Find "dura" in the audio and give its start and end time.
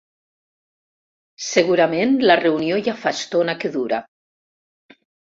3.81-4.05